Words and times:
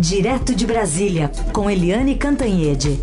Direto 0.00 0.54
de 0.54 0.66
Brasília, 0.66 1.30
com 1.52 1.68
Eliane 1.68 2.16
Cantanhede. 2.16 2.98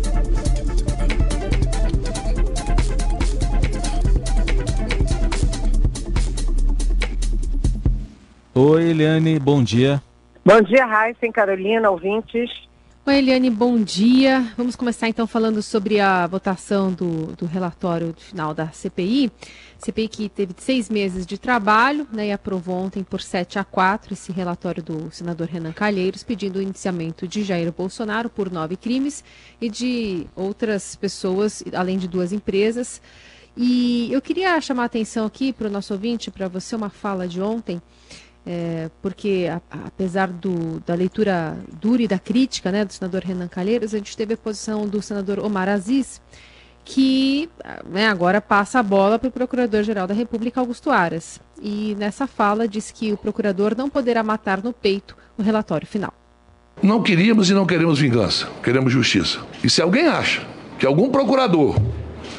Oi, 8.52 8.90
Eliane, 8.90 9.38
bom 9.38 9.62
dia. 9.62 10.02
Bom 10.44 10.60
dia, 10.60 10.84
Raíssa, 10.84 11.30
Carolina, 11.32 11.88
ouvintes. 11.88 12.50
Oi, 13.06 13.16
Eliane, 13.16 13.48
bom 13.48 13.80
dia. 13.80 14.44
Vamos 14.56 14.74
começar 14.74 15.08
então 15.08 15.24
falando 15.24 15.62
sobre 15.62 16.00
a 16.00 16.26
votação 16.26 16.92
do, 16.92 17.28
do 17.36 17.46
relatório 17.46 18.12
final 18.18 18.52
da 18.52 18.70
CPI. 18.70 19.30
CPI 19.78 20.08
que 20.08 20.28
teve 20.28 20.54
seis 20.58 20.90
meses 20.90 21.24
de 21.24 21.38
trabalho 21.38 22.06
né, 22.12 22.28
e 22.28 22.32
aprovou 22.32 22.76
ontem 22.76 23.02
por 23.02 23.20
7 23.20 23.58
a 23.58 23.64
4 23.64 24.12
esse 24.12 24.32
relatório 24.32 24.82
do 24.82 25.10
senador 25.10 25.46
Renan 25.46 25.72
Calheiros, 25.72 26.22
pedindo 26.24 26.58
o 26.58 26.62
indiciamento 26.62 27.26
de 27.26 27.44
Jair 27.44 27.72
Bolsonaro 27.72 28.28
por 28.28 28.50
nove 28.50 28.76
crimes 28.76 29.22
e 29.60 29.70
de 29.70 30.26
outras 30.34 30.96
pessoas, 30.96 31.62
além 31.72 31.96
de 31.96 32.08
duas 32.08 32.32
empresas. 32.32 33.00
E 33.56 34.12
eu 34.12 34.20
queria 34.20 34.60
chamar 34.60 34.84
a 34.84 34.86
atenção 34.86 35.26
aqui 35.26 35.52
para 35.52 35.68
o 35.68 35.70
nosso 35.70 35.92
ouvinte, 35.92 36.30
para 36.30 36.48
você, 36.48 36.76
uma 36.76 36.90
fala 36.90 37.26
de 37.26 37.40
ontem 37.40 37.80
é, 38.48 38.90
porque 39.02 39.46
a, 39.50 39.60
apesar 39.86 40.28
do, 40.28 40.80
da 40.80 40.94
leitura 40.94 41.58
dura 41.78 42.02
e 42.02 42.08
da 42.08 42.18
crítica 42.18 42.72
né, 42.72 42.82
do 42.82 42.92
senador 42.92 43.22
Renan 43.22 43.46
Calheiros, 43.46 43.92
a 43.92 43.98
gente 43.98 44.16
teve 44.16 44.32
a 44.32 44.36
posição 44.38 44.86
do 44.88 45.02
senador 45.02 45.38
Omar 45.38 45.68
Aziz, 45.68 46.18
que 46.88 47.50
né, 47.86 48.08
agora 48.08 48.40
passa 48.40 48.78
a 48.78 48.82
bola 48.82 49.18
para 49.18 49.28
o 49.28 49.30
Procurador-Geral 49.30 50.06
da 50.06 50.14
República, 50.14 50.58
Augusto 50.58 50.90
Aras. 50.90 51.38
E 51.60 51.94
nessa 51.98 52.26
fala 52.26 52.66
diz 52.66 52.90
que 52.90 53.12
o 53.12 53.16
procurador 53.16 53.74
não 53.76 53.90
poderá 53.90 54.22
matar 54.22 54.62
no 54.62 54.72
peito 54.72 55.14
o 55.36 55.42
relatório 55.42 55.86
final. 55.86 56.14
Não 56.82 57.02
queríamos 57.02 57.50
e 57.50 57.54
não 57.54 57.66
queremos 57.66 57.98
vingança, 57.98 58.48
queremos 58.62 58.90
justiça. 58.90 59.40
E 59.62 59.68
se 59.68 59.82
alguém 59.82 60.06
acha 60.06 60.46
que 60.78 60.86
algum 60.86 61.10
procurador 61.10 61.76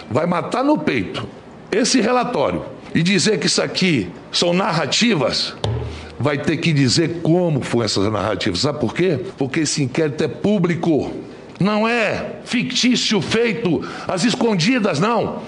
vai 0.10 0.26
matar 0.26 0.64
no 0.64 0.80
peito 0.80 1.28
esse 1.72 2.02
relatório 2.02 2.66
e 2.96 3.04
dizer 3.04 3.38
que 3.38 3.46
isso 3.46 3.62
aqui 3.62 4.10
são 4.32 4.52
narrativas, 4.52 5.54
vai 6.20 6.40
ter 6.40 6.58
que 6.58 6.74
dizer 6.74 7.22
como 7.22 7.62
foram 7.62 7.86
essas 7.86 8.12
narrativas. 8.12 8.62
Sabe 8.62 8.80
por 8.80 8.96
quê? 8.96 9.20
Porque 9.38 9.60
esse 9.60 9.84
inquérito 9.84 10.24
é 10.24 10.28
público. 10.28 11.29
Não 11.60 11.88
é 11.88 12.42
fictício 12.44 13.22
feito 13.22 13.82
às 14.08 14.24
escondidas, 14.24 15.00
não. 15.00 15.44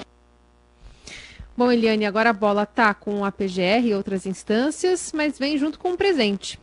Bom, 1.55 1.71
Eliane, 1.71 2.05
agora 2.05 2.31
a 2.31 2.33
bola 2.33 2.63
está 2.63 2.93
com 2.93 3.23
a 3.23 3.31
PGR 3.31 3.85
e 3.85 3.93
outras 3.93 4.25
instâncias, 4.25 5.11
mas 5.13 5.37
vem 5.37 5.57
junto 5.57 5.79
com 5.79 5.89
um 5.91 5.97
presente. 5.97 6.59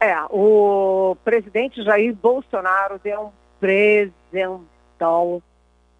É, 0.00 0.16
o 0.30 1.16
presidente 1.24 1.82
Jair 1.82 2.14
Bolsonaro 2.14 3.00
deu 3.02 3.20
um 3.20 3.30
presentão 3.58 5.42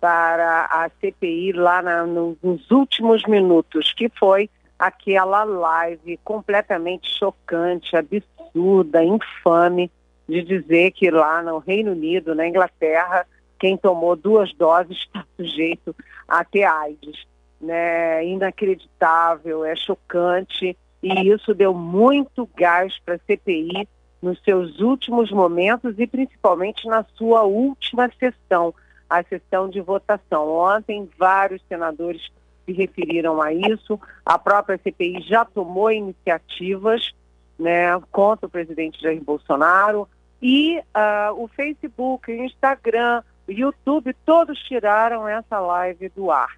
para 0.00 0.66
a 0.66 0.88
CPI 1.00 1.52
lá 1.52 1.82
na, 1.82 2.06
nos 2.06 2.70
últimos 2.70 3.24
minutos, 3.24 3.92
que 3.92 4.08
foi 4.18 4.48
aquela 4.78 5.42
live 5.42 6.18
completamente 6.24 7.10
chocante, 7.18 7.96
absurda, 7.96 9.02
infame, 9.02 9.90
de 10.28 10.42
dizer 10.42 10.90
que 10.92 11.10
lá 11.10 11.42
no 11.42 11.58
Reino 11.58 11.92
Unido, 11.92 12.34
na 12.34 12.46
Inglaterra, 12.46 13.26
quem 13.58 13.76
tomou 13.76 14.14
duas 14.14 14.52
doses 14.52 14.98
está 14.98 15.24
sujeito 15.36 15.94
a 16.26 16.44
ter 16.44 16.64
AIDS. 16.64 17.26
Né? 17.60 18.24
Inacreditável, 18.26 19.64
é 19.64 19.74
chocante 19.74 20.76
e 21.02 21.28
isso 21.28 21.54
deu 21.54 21.72
muito 21.72 22.48
gás 22.56 22.94
para 23.04 23.14
a 23.14 23.18
CPI 23.18 23.88
nos 24.20 24.40
seus 24.42 24.80
últimos 24.80 25.30
momentos 25.30 25.94
e 25.98 26.06
principalmente 26.06 26.86
na 26.86 27.04
sua 27.14 27.44
última 27.44 28.10
sessão, 28.18 28.74
a 29.08 29.22
sessão 29.22 29.68
de 29.68 29.80
votação. 29.80 30.48
Ontem, 30.48 31.08
vários 31.16 31.62
senadores 31.68 32.28
se 32.66 32.72
referiram 32.72 33.40
a 33.40 33.52
isso. 33.52 33.98
A 34.26 34.38
própria 34.38 34.78
CPI 34.78 35.22
já 35.22 35.44
tomou 35.44 35.90
iniciativas 35.90 37.12
né, 37.58 37.98
contra 38.10 38.46
o 38.46 38.50
presidente 38.50 39.00
Jair 39.00 39.22
Bolsonaro. 39.22 40.08
E 40.40 40.78
uh, 40.78 41.42
o 41.42 41.48
Facebook, 41.48 42.30
o 42.30 42.44
Instagram, 42.44 43.22
o 43.46 43.52
YouTube, 43.52 44.14
todos 44.24 44.58
tiraram 44.60 45.26
essa 45.26 45.58
live 45.58 46.08
do 46.10 46.30
ar. 46.30 46.56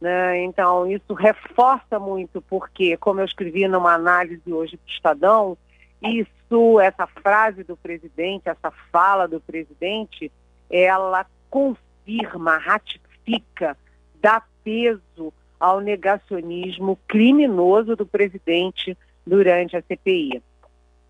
Né? 0.00 0.42
Então, 0.44 0.86
isso 0.90 1.14
reforça 1.14 1.98
muito, 1.98 2.42
porque, 2.42 2.96
como 2.98 3.20
eu 3.20 3.24
escrevi 3.24 3.66
numa 3.66 3.94
análise 3.94 4.52
hoje 4.52 4.76
para 4.76 4.86
o 4.86 4.94
Estadão, 4.94 5.58
isso, 6.02 6.80
essa 6.80 7.06
frase 7.06 7.64
do 7.64 7.76
presidente, 7.76 8.48
essa 8.48 8.70
fala 8.92 9.26
do 9.26 9.40
presidente, 9.40 10.30
ela 10.70 11.24
confirma, 11.48 12.58
ratifica, 12.58 13.76
dá 14.20 14.42
peso 14.62 15.32
ao 15.58 15.80
negacionismo 15.80 16.98
criminoso 17.08 17.96
do 17.96 18.04
presidente 18.04 18.96
durante 19.26 19.76
a 19.76 19.82
CPI. 19.82 20.42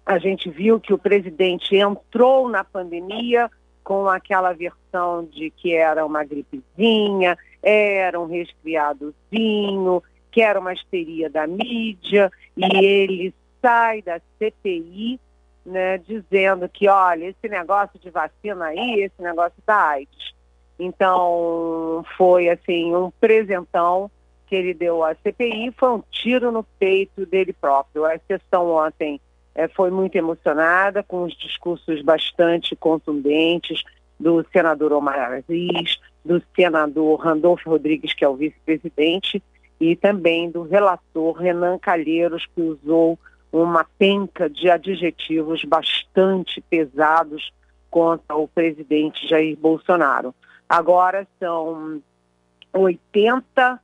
A 0.04 0.19
gente 0.19 0.50
viu 0.50 0.78
que 0.78 0.92
o 0.92 0.98
presidente 0.98 1.76
entrou 1.76 2.48
na 2.48 2.62
pandemia 2.62 3.50
com 3.82 4.09
aquela 4.09 4.53
versão 4.53 5.25
de 5.25 5.50
que 5.50 5.75
era 5.75 6.04
uma 6.04 6.25
gripezinha, 6.25 7.37
era 7.62 8.20
um 8.20 8.26
resfriadozinho, 8.26 10.03
que 10.31 10.41
era 10.41 10.59
uma 10.59 10.72
histeria 10.72 11.31
da 11.31 11.47
mídia, 11.47 12.31
e 12.56 12.65
ele 12.76 13.34
sai 13.62 14.03
da 14.03 14.20
CPI 14.38 15.20
né, 15.65 15.98
dizendo 15.98 16.69
que, 16.69 16.88
olha, 16.88 17.26
esse 17.26 17.48
negócio 17.48 17.98
de 17.98 18.10
vacina 18.10 18.66
aí, 18.66 19.00
esse 19.00 19.22
negócio 19.22 19.62
da 19.66 19.88
AIDS. 19.91 20.34
Então, 20.78 22.04
foi 22.16 22.48
assim, 22.48 22.94
um 22.94 23.10
presentão 23.10 24.10
que 24.47 24.54
ele 24.54 24.75
deu 24.75 25.03
à 25.03 25.15
CPI 25.15 25.72
foi 25.76 25.91
um 25.91 26.03
tiro 26.10 26.53
no 26.53 26.62
peito 26.78 27.25
dele 27.25 27.53
próprio. 27.53 28.04
A 28.04 28.19
sessão 28.26 28.71
ontem 28.71 29.21
é, 29.54 29.69
foi 29.69 29.91
muito 29.91 30.16
emocionada, 30.16 31.03
com 31.03 31.22
os 31.25 31.37
discursos 31.37 32.03
bastante 32.03 32.75
contundentes 32.75 33.82
do 34.19 34.44
senador 34.53 34.92
Omar 34.92 35.32
Aziz, 35.32 35.98
do 36.25 36.42
senador 36.54 37.20
Randolfo 37.20 37.70
Rodrigues, 37.70 38.15
que 38.15 38.25
é 38.25 38.28
o 38.28 38.37
vice-presidente, 38.37 39.42
e 39.81 39.94
também 39.97 40.50
do 40.50 40.62
relator 40.62 41.37
Renan 41.37 41.78
Calheiros, 41.78 42.47
que 42.54 42.60
usou 42.60 43.19
uma 43.53 43.84
penca 43.98 44.48
de 44.48 44.69
adjetivos 44.69 45.65
bastante 45.65 46.60
pesados 46.62 47.53
contra 47.91 48.34
o 48.34 48.48
presidente 48.48 49.28
Jair 49.28 49.56
Bolsonaro. 49.56 50.34
Agora 50.69 51.26
são 51.38 52.03
80 52.72 53.81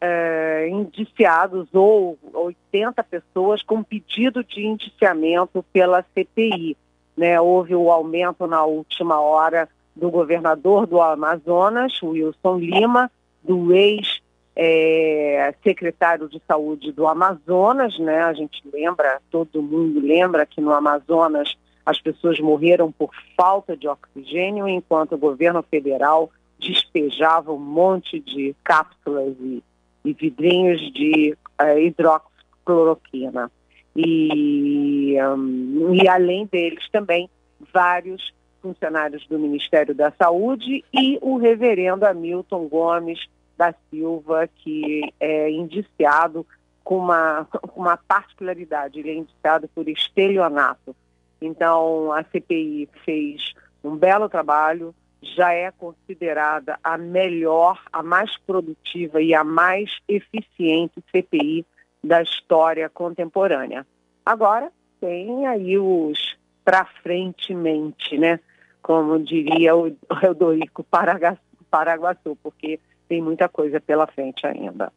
é, 0.00 0.68
indiciados 0.68 1.68
ou 1.72 2.18
80 2.32 3.02
pessoas 3.04 3.62
com 3.62 3.82
pedido 3.82 4.44
de 4.44 4.66
indiciamento 4.66 5.64
pela 5.72 6.04
CPI. 6.14 6.76
Né? 7.16 7.40
Houve 7.40 7.74
o 7.74 7.90
aumento 7.90 8.46
na 8.46 8.64
última 8.64 9.20
hora 9.20 9.68
do 9.94 10.10
governador 10.10 10.86
do 10.86 11.00
Amazonas, 11.00 12.02
Wilson 12.02 12.58
Lima, 12.58 13.10
do 13.42 13.72
ex-secretário 13.72 16.26
é, 16.26 16.28
de 16.28 16.42
saúde 16.46 16.92
do 16.92 17.06
Amazonas, 17.06 17.98
né? 17.98 18.22
A 18.22 18.32
gente 18.32 18.62
lembra, 18.72 19.20
todo 19.30 19.62
mundo 19.62 20.00
lembra 20.00 20.44
que 20.44 20.60
no 20.60 20.72
Amazonas 20.72 21.56
as 21.86 22.00
pessoas 22.00 22.40
morreram 22.40 22.90
por 22.90 23.10
falta 23.36 23.76
de 23.76 23.86
oxigênio, 23.86 24.66
enquanto 24.66 25.14
o 25.14 25.18
governo 25.18 25.62
federal 25.62 26.30
despejava 26.58 27.52
um 27.52 27.58
monte 27.58 28.18
de 28.18 28.56
cápsulas 28.64 29.36
e 29.40 29.62
e 30.04 30.12
vidrinhos 30.12 30.80
de 30.92 31.36
uh, 31.60 31.78
hidroxicloroquina. 31.78 33.50
E, 33.96 35.16
um, 35.22 35.94
e 35.94 36.08
além 36.08 36.46
deles 36.46 36.88
também 36.90 37.30
vários 37.72 38.34
funcionários 38.60 39.26
do 39.28 39.38
Ministério 39.38 39.94
da 39.94 40.10
Saúde 40.12 40.84
e 40.92 41.18
o 41.20 41.36
reverendo 41.36 42.06
Hamilton 42.06 42.66
Gomes 42.66 43.20
da 43.56 43.74
Silva, 43.90 44.48
que 44.48 45.12
é 45.20 45.50
indiciado 45.50 46.46
com 46.82 46.98
uma, 46.98 47.46
uma 47.76 47.96
particularidade, 47.96 48.98
ele 48.98 49.10
é 49.10 49.14
indiciado 49.14 49.68
por 49.74 49.88
estelionato. 49.88 50.94
Então, 51.40 52.12
a 52.12 52.24
CPI 52.24 52.88
fez 53.04 53.52
um 53.82 53.96
belo 53.96 54.28
trabalho, 54.28 54.94
já 55.24 55.52
é 55.52 55.70
considerada 55.70 56.78
a 56.82 56.98
melhor, 56.98 57.80
a 57.92 58.02
mais 58.02 58.36
produtiva 58.38 59.20
e 59.20 59.34
a 59.34 59.42
mais 59.42 59.90
eficiente 60.08 61.02
CPI 61.10 61.64
da 62.02 62.22
história 62.22 62.88
contemporânea. 62.88 63.86
Agora 64.24 64.70
tem 65.00 65.46
aí 65.46 65.78
os 65.78 66.36
para 66.64 66.84
frentemente, 67.02 68.16
né? 68.16 68.40
Como 68.82 69.18
diria 69.18 69.74
o 69.76 69.94
Eudorico 70.22 70.84
Paraguaçu, 70.84 72.36
porque 72.42 72.78
tem 73.08 73.22
muita 73.22 73.48
coisa 73.48 73.80
pela 73.80 74.06
frente 74.06 74.46
ainda. 74.46 74.92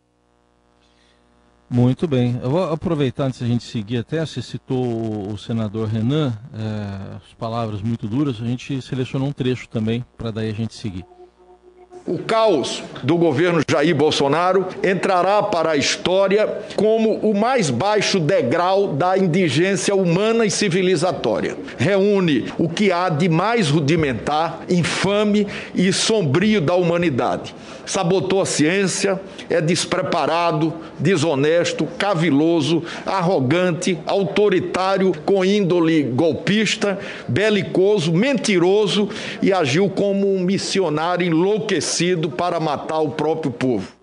Muito 1.69 2.07
bem. 2.07 2.39
Eu 2.41 2.49
vou 2.49 2.63
aproveitar 2.71 3.25
antes 3.25 3.41
da 3.41 3.47
gente 3.47 3.65
seguir 3.65 3.97
até, 3.97 4.25
você 4.25 4.41
citou 4.41 5.29
o 5.29 5.37
senador 5.37 5.89
Renan, 5.89 6.33
é, 6.53 7.15
as 7.17 7.33
palavras 7.33 7.81
muito 7.81 8.07
duras, 8.07 8.41
a 8.41 8.45
gente 8.45 8.81
selecionou 8.81 9.27
um 9.27 9.33
trecho 9.33 9.67
também 9.67 10.05
para 10.17 10.31
daí 10.31 10.49
a 10.49 10.53
gente 10.53 10.73
seguir. 10.73 11.05
O 12.07 12.17
caos 12.17 12.81
do 13.03 13.17
governo 13.17 13.61
Jair 13.69 13.93
Bolsonaro 13.93 14.65
entrará 14.81 15.43
para 15.43 15.71
a 15.71 15.75
história 15.75 16.47
como 16.77 17.15
o 17.15 17.37
mais 17.37 17.69
baixo 17.69 18.17
degrau 18.17 18.93
da 18.93 19.17
indigência 19.17 19.93
humana 19.93 20.45
e 20.45 20.49
civilizatória. 20.49 21.57
Reúne 21.77 22.45
o 22.57 22.69
que 22.69 22.93
há 22.93 23.09
de 23.09 23.27
mais 23.27 23.67
rudimentar, 23.67 24.61
infame 24.69 25.45
e 25.75 25.91
sombrio 25.91 26.61
da 26.61 26.75
humanidade 26.75 27.53
sabotou 27.87 28.41
a 28.41 28.45
ciência, 28.45 29.17
é 29.49 29.61
despreparado, 29.61 30.73
desonesto, 30.99 31.87
caviloso, 31.97 32.83
arrogante, 33.05 33.97
autoritário, 34.05 35.13
com 35.25 35.43
índole 35.43 36.03
golpista, 36.03 36.99
belicoso, 37.29 38.11
mentiroso 38.11 39.07
e 39.41 39.53
agiu 39.53 39.89
como 39.89 40.35
um 40.35 40.41
missionário 40.41 41.25
enlouquecido 41.25 41.96
para 42.31 42.59
matar 42.59 42.99
o 42.99 43.11
próprio 43.11 43.51
povo. 43.51 43.97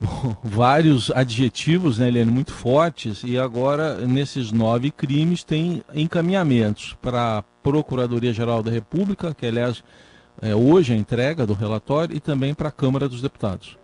vários 0.42 1.10
adjetivos, 1.10 1.98
né, 1.98 2.08
Helene, 2.08 2.30
muito 2.30 2.52
fortes, 2.52 3.22
e 3.22 3.38
agora 3.38 3.94
nesses 4.06 4.50
nove 4.50 4.90
crimes 4.90 5.44
tem 5.44 5.82
encaminhamentos 5.94 6.94
para 7.02 7.38
a 7.38 7.42
Procuradoria-Geral 7.62 8.62
da 8.62 8.70
República, 8.70 9.34
que 9.34 9.46
aliás 9.46 9.84
é, 10.42 10.54
hoje 10.54 10.94
a 10.94 10.96
entrega 10.96 11.46
do 11.46 11.52
relatório 11.52 12.16
e 12.16 12.20
também 12.20 12.54
para 12.54 12.68
a 12.68 12.72
Câmara 12.72 13.08
dos 13.08 13.20
Deputados. 13.20 13.78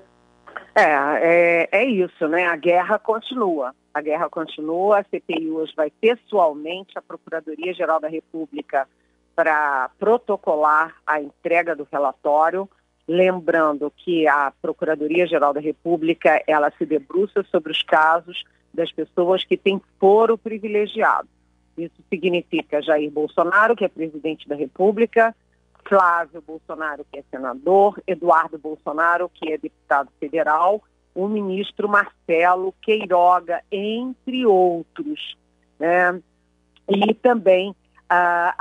É, 0.75 0.82
é, 0.82 1.69
é, 1.73 1.84
isso, 1.84 2.28
né? 2.28 2.46
A 2.46 2.56
guerra 2.56 2.99
continua. 2.99 3.75
A 3.93 4.00
guerra 4.02 4.28
continua, 4.28 4.99
a 4.99 5.05
CPI 5.05 5.50
hoje 5.50 5.73
vai 5.75 5.90
pessoalmente 5.90 6.99
à 6.99 7.02
Procuradoria-Geral 7.02 7.99
da 7.99 8.08
República 8.08 8.87
para 9.34 9.90
protocolar 9.99 10.94
a 11.06 11.20
entrega 11.20 11.75
do 11.75 11.88
relatório, 11.90 12.69
lembrando 13.08 13.93
que 13.97 14.26
a 14.26 14.53
Procuradoria-Geral 14.61 15.55
da 15.55 15.61
República, 15.61 16.43
ela 16.47 16.73
se 16.76 16.85
debruça 16.85 17.44
sobre 17.50 17.73
os 17.73 17.82
casos 17.82 18.44
das 18.75 18.91
pessoas 18.93 19.44
que 19.44 19.56
têm 19.56 19.81
foro 19.99 20.37
privilegiado. 20.37 21.29
Isso 21.79 22.03
significa 22.08 22.82
Jair 22.82 23.11
Bolsonaro, 23.11 23.76
que 23.76 23.85
é 23.85 23.88
presidente 23.88 24.49
da 24.49 24.55
República, 24.55 25.35
Flávio 25.88 26.43
Bolsonaro, 26.43 27.06
que 27.11 27.19
é 27.19 27.25
senador, 27.31 28.03
Eduardo 28.06 28.58
Bolsonaro, 28.58 29.31
que 29.32 29.52
é 29.52 29.59
deputado 29.59 30.11
federal, 30.19 30.82
o 31.14 31.29
ministro 31.29 31.88
Marcelo 31.88 32.75
Queiroga, 32.82 33.62
entre 33.70 34.44
outros. 34.44 35.37
Né? 35.79 36.20
E 36.88 37.14
também 37.14 37.75
a, 38.08 38.55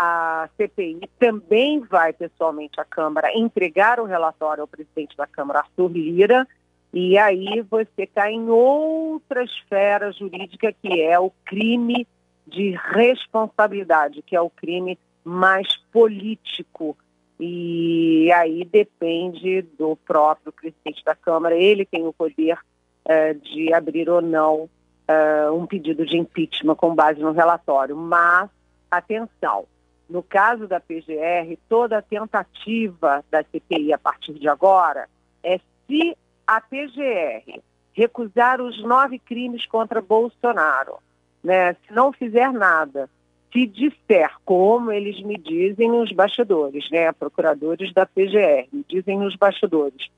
a 0.44 0.50
CPI 0.57 1.09
também 1.19 1.80
vai 1.80 2.13
pessoalmente 2.13 2.80
à 2.80 2.86
Câmara 2.86 3.38
entregar 3.38 4.00
o 4.00 4.06
relatório 4.06 4.62
ao 4.62 4.68
presidente 4.68 5.15
da 5.15 5.27
Câmara, 5.27 5.59
Arthur 5.59 5.92
Lira, 5.92 6.47
e 6.94 7.18
aí 7.18 7.62
você 7.69 8.07
cai 8.07 8.33
em 8.33 8.50
outra 8.50 9.44
esfera 9.44 10.12
jurídica 10.12 10.74
que 10.74 11.01
é 11.01 11.19
o 11.19 11.31
crime 11.45 12.07
de 12.47 12.71
responsabilidade, 12.71 14.21
que 14.21 14.36
é 14.36 14.42
o 14.42 14.50
crime 14.50 14.97
mais 15.24 15.77
político 15.91 16.95
e 17.39 18.31
aí 18.31 18.63
depende 18.63 19.62
do 19.77 19.95
próprio 19.95 20.53
presidente 20.53 21.03
da 21.03 21.15
Câmara, 21.15 21.56
ele 21.56 21.86
tem 21.86 22.06
o 22.06 22.13
poder 22.13 22.57
uh, 23.06 23.39
de 23.41 23.74
abrir 23.74 24.09
ou 24.09 24.21
não 24.21 24.69
uh, 25.09 25.53
um 25.53 25.65
pedido 25.65 26.06
de 26.06 26.18
impeachment 26.18 26.75
com 26.75 26.95
base 26.95 27.19
no 27.19 27.33
relatório. 27.33 27.95
Mas, 27.95 28.50
atenção, 28.97 29.65
no 30.09 30.21
caso 30.21 30.68
da 30.68 30.80
PGR, 30.80 31.57
toda 31.68 32.01
tentativa 32.01 33.24
da 33.31 33.44
CPI 33.44 33.94
a 33.94 33.97
partir 33.97 34.33
de 34.33 34.47
agora 34.47 35.07
é 35.44 35.59
se 35.88 36.18
a 36.45 36.62
PGR 36.62 37.62
recusar 37.94 38.62
os 38.62 38.83
nove 38.83 39.18
crimes 39.18 39.65
contra 39.65 40.01
Bolsonaro, 40.01 40.97
né, 41.44 41.74
se 41.74 41.94
não 41.94 42.12
fizer 42.12 42.51
nada, 42.51 43.09
se 43.51 43.65
disser, 43.65 44.31
como 44.44 44.92
eles 44.92 45.21
me 45.21 45.38
dizem 45.38 45.89
nos 45.89 46.12
bastidores, 46.12 46.89
né, 46.91 47.12
procuradores 47.13 47.94
da 47.94 48.06
PGR, 48.06 48.68
dizem 48.88 49.18
nos 49.18 49.36
bastidores, 49.36 50.09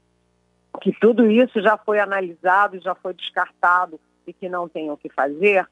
que 0.81 0.91
tudo 1.00 1.30
isso 1.30 1.62
já 1.62 1.77
foi 1.77 2.00
analisado, 2.00 2.80
já 2.80 2.95
foi 2.95 3.13
descartado 3.13 4.00
e 4.25 4.33
que 4.33 4.50
não 4.50 4.68
tem 4.68 4.89
o 4.89 4.97
que 4.97 5.09
fazer, 5.09 5.68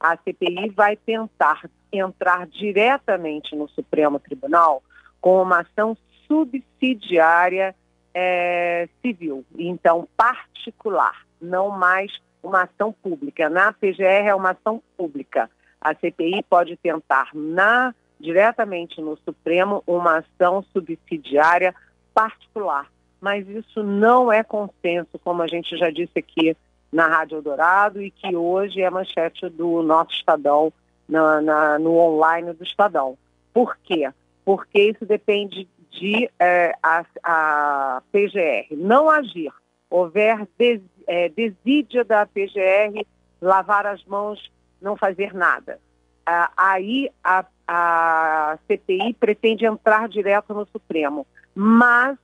a 0.00 0.16
CPI 0.16 0.70
vai 0.70 0.96
tentar 0.96 1.68
entrar 1.92 2.46
diretamente 2.46 3.54
no 3.54 3.68
Supremo 3.68 4.18
Tribunal 4.18 4.82
com 5.20 5.42
uma 5.42 5.60
ação 5.60 5.96
subsidiária 6.26 7.74
é, 8.14 8.88
civil, 9.02 9.44
então 9.56 10.08
particular, 10.16 11.26
não 11.40 11.70
mais 11.70 12.10
uma 12.42 12.62
ação 12.62 12.92
pública. 12.92 13.50
Na 13.50 13.72
PGR 13.72 14.26
é 14.26 14.34
uma 14.34 14.52
ação 14.52 14.82
pública 14.96 15.50
a 15.80 15.94
CPI 15.94 16.42
pode 16.48 16.76
tentar 16.76 17.30
na, 17.32 17.94
diretamente 18.18 19.00
no 19.00 19.16
Supremo 19.24 19.82
uma 19.86 20.18
ação 20.18 20.62
subsidiária 20.72 21.74
particular. 22.12 22.86
Mas 23.20 23.48
isso 23.48 23.82
não 23.82 24.30
é 24.30 24.42
consenso, 24.42 25.18
como 25.24 25.42
a 25.42 25.46
gente 25.46 25.76
já 25.76 25.90
disse 25.90 26.18
aqui 26.18 26.56
na 26.92 27.06
Rádio 27.06 27.38
Eldorado 27.38 28.02
e 28.02 28.10
que 28.10 28.34
hoje 28.34 28.82
é 28.82 28.90
manchete 28.90 29.48
do 29.48 29.82
nosso 29.82 30.12
Estadão, 30.12 30.72
na, 31.08 31.40
na, 31.40 31.78
no 31.78 31.96
online 31.96 32.52
do 32.52 32.64
Estadão. 32.64 33.16
Por 33.52 33.76
quê? 33.82 34.10
Porque 34.44 34.90
isso 34.90 35.04
depende 35.04 35.68
de 35.90 36.30
é, 36.38 36.74
a, 36.82 37.04
a, 37.22 38.02
PGR 38.12 38.76
não 38.76 39.10
agir, 39.10 39.52
houver 39.88 40.46
des, 40.56 40.80
é, 41.06 41.28
desídia 41.28 42.04
da 42.04 42.26
PGR 42.26 43.04
lavar 43.40 43.86
as 43.86 44.04
mãos 44.04 44.50
não 44.80 44.96
fazer 44.96 45.34
nada. 45.34 45.78
Ah, 46.24 46.50
aí 46.56 47.10
a, 47.24 47.44
a 47.66 48.58
CPI 48.66 49.14
pretende 49.14 49.64
entrar 49.64 50.08
direto 50.08 50.54
no 50.54 50.66
Supremo, 50.66 51.26
mas 51.54 52.16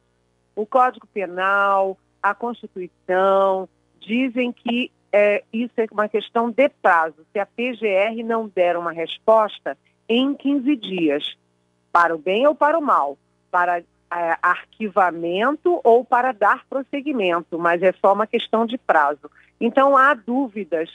o 0.54 0.64
Código 0.64 1.06
Penal, 1.08 1.98
a 2.22 2.34
Constituição, 2.34 3.68
dizem 4.06 4.52
que 4.52 4.90
é, 5.12 5.42
isso 5.52 5.72
é 5.76 5.86
uma 5.90 6.08
questão 6.08 6.50
de 6.50 6.68
prazo. 6.68 7.26
Se 7.32 7.38
a 7.38 7.46
PGR 7.46 8.22
não 8.24 8.48
der 8.48 8.76
uma 8.76 8.92
resposta 8.92 9.76
em 10.08 10.34
15 10.34 10.76
dias, 10.76 11.36
para 11.90 12.14
o 12.14 12.18
bem 12.18 12.46
ou 12.46 12.54
para 12.54 12.78
o 12.78 12.82
mal, 12.82 13.18
para 13.50 13.78
é, 13.78 13.84
arquivamento 14.40 15.80
ou 15.82 16.04
para 16.04 16.32
dar 16.32 16.64
prosseguimento, 16.68 17.58
mas 17.58 17.82
é 17.82 17.92
só 17.92 18.12
uma 18.12 18.26
questão 18.26 18.66
de 18.66 18.78
prazo. 18.78 19.30
Então 19.60 19.96
há 19.96 20.14
dúvidas 20.14 20.90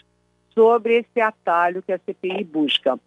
sobre 0.53 0.99
esse 0.99 1.19
atalho 1.19 1.81
que 1.81 1.91
a 1.91 1.99
CPI 1.99 2.43
busca. 2.43 2.99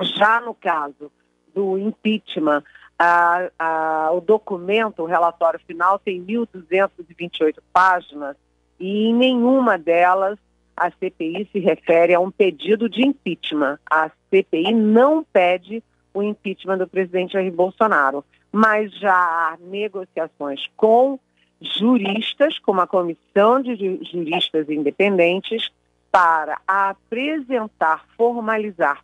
Já 0.00 0.40
no 0.40 0.54
caso 0.54 1.10
do 1.54 1.78
impeachment, 1.78 2.64
a, 2.98 3.50
a, 3.58 4.10
o 4.12 4.20
documento, 4.20 5.02
o 5.02 5.06
relatório 5.06 5.60
final, 5.60 5.98
tem 5.98 6.22
1.228 6.24 7.56
páginas 7.72 8.36
e 8.78 9.06
em 9.06 9.14
nenhuma 9.14 9.78
delas 9.78 10.38
a 10.76 10.90
CPI 10.90 11.48
se 11.52 11.58
refere 11.58 12.14
a 12.14 12.20
um 12.20 12.30
pedido 12.30 12.88
de 12.88 13.06
impeachment. 13.06 13.78
A 13.90 14.10
CPI 14.30 14.74
não 14.74 15.22
pede 15.24 15.82
o 16.14 16.22
impeachment 16.22 16.78
do 16.78 16.88
presidente 16.88 17.34
Jair 17.34 17.52
Bolsonaro, 17.52 18.24
mas 18.50 18.92
já 18.98 19.14
há 19.14 19.56
negociações 19.60 20.66
com 20.76 21.18
juristas, 21.60 22.58
com 22.58 22.72
uma 22.72 22.86
comissão 22.86 23.62
de 23.62 23.76
juristas 24.10 24.68
independentes, 24.68 25.70
para 26.10 26.60
apresentar, 26.66 28.04
formalizar, 28.16 29.02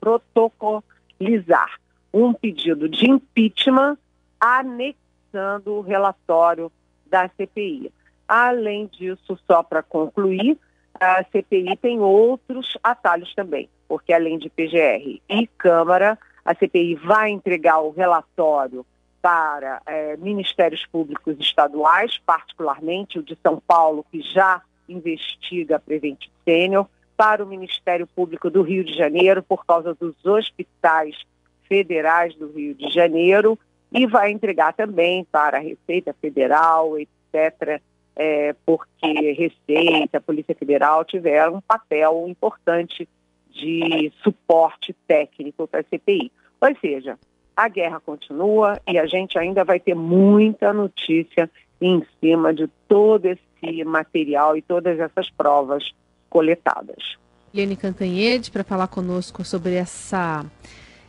protocolizar 0.00 1.78
um 2.12 2.32
pedido 2.32 2.88
de 2.88 3.08
impeachment 3.08 3.96
anexando 4.40 5.74
o 5.74 5.80
relatório 5.80 6.72
da 7.06 7.28
CPI. 7.28 7.92
Além 8.30 8.86
disso, 8.86 9.36
só 9.44 9.60
para 9.60 9.82
concluir, 9.82 10.56
a 11.00 11.24
CPI 11.24 11.76
tem 11.78 11.98
outros 11.98 12.78
atalhos 12.80 13.34
também, 13.34 13.68
porque 13.88 14.12
além 14.12 14.38
de 14.38 14.48
PGR 14.48 15.20
e 15.28 15.48
Câmara, 15.58 16.16
a 16.44 16.54
CPI 16.54 16.94
vai 16.94 17.30
entregar 17.30 17.80
o 17.80 17.90
relatório 17.90 18.86
para 19.20 19.82
é, 19.84 20.16
ministérios 20.16 20.86
públicos 20.86 21.36
estaduais, 21.40 22.18
particularmente 22.24 23.18
o 23.18 23.22
de 23.24 23.36
São 23.42 23.60
Paulo, 23.66 24.06
que 24.12 24.22
já 24.22 24.62
investiga 24.88 25.74
a 25.74 25.80
Prevent 25.80 26.28
Sênior 26.44 26.86
para 27.16 27.42
o 27.42 27.48
Ministério 27.48 28.06
Público 28.06 28.48
do 28.48 28.62
Rio 28.62 28.84
de 28.84 28.94
Janeiro 28.94 29.42
por 29.42 29.66
causa 29.66 29.92
dos 29.92 30.14
hospitais 30.24 31.16
federais 31.64 32.32
do 32.36 32.52
Rio 32.52 32.76
de 32.76 32.90
Janeiro 32.90 33.58
e 33.90 34.06
vai 34.06 34.30
entregar 34.30 34.72
também 34.72 35.24
para 35.24 35.58
a 35.58 35.60
Receita 35.60 36.14
Federal, 36.20 36.96
etc., 36.96 37.82
é, 38.16 38.54
porque 38.66 39.32
Receita, 39.32 40.20
Polícia 40.20 40.54
Federal 40.54 41.04
tiveram 41.04 41.56
um 41.56 41.60
papel 41.60 42.26
importante 42.28 43.08
de 43.50 44.12
suporte 44.22 44.94
técnico 45.06 45.66
para 45.66 45.80
a 45.80 45.84
CPI. 45.84 46.30
Ou 46.60 46.76
seja, 46.80 47.18
a 47.56 47.68
guerra 47.68 48.00
continua 48.00 48.80
e 48.86 48.98
a 48.98 49.06
gente 49.06 49.38
ainda 49.38 49.64
vai 49.64 49.80
ter 49.80 49.94
muita 49.94 50.72
notícia 50.72 51.50
em 51.80 52.04
cima 52.20 52.52
de 52.52 52.68
todo 52.88 53.26
esse 53.26 53.84
material 53.84 54.56
e 54.56 54.62
todas 54.62 54.98
essas 54.98 55.30
provas 55.30 55.90
coletadas. 56.28 57.18
Lene 57.52 57.76
Cantanhede, 57.76 58.50
para 58.50 58.62
falar 58.62 58.86
conosco 58.86 59.44
sobre 59.44 59.74
essa, 59.74 60.44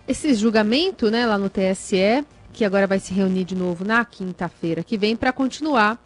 esse 0.08 0.34
julgamento 0.34 1.12
né, 1.12 1.26
lá 1.26 1.38
no 1.38 1.50
TSE, 1.50 2.26
que 2.52 2.66
agora 2.66 2.88
vai 2.88 3.00
se 3.00 3.14
reunir 3.14 3.44
de 3.44 3.56
novo 3.56 3.86
na 3.86 4.04
quinta-feira 4.04 4.84
que 4.84 4.98
vem 4.98 5.16
para 5.16 5.32
continuar 5.32 6.00